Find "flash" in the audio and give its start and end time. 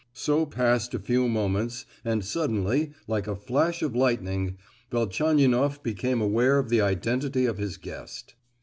3.35-3.83